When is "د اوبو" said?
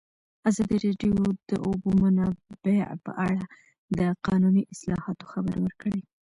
1.49-1.89